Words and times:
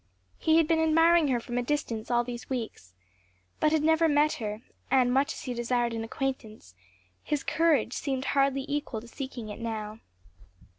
He 0.39 0.57
had 0.57 0.67
been 0.67 0.79
admiring 0.79 1.27
her 1.27 1.39
from 1.39 1.59
a 1.59 1.61
distance 1.61 2.09
all 2.09 2.23
these 2.23 2.49
weeks, 2.49 2.95
but 3.59 3.71
had 3.71 3.83
never 3.83 4.09
met 4.09 4.33
her, 4.41 4.63
and 4.89 5.13
much 5.13 5.31
as 5.33 5.43
he 5.43 5.53
desired 5.53 5.93
an 5.93 6.03
acquaintance, 6.03 6.73
his 7.21 7.43
courage 7.43 7.93
seemed 7.93 8.25
hardly 8.33 8.65
equal 8.67 8.99
to 9.01 9.07
seeking 9.07 9.49
it 9.49 9.59
now. 9.59 9.99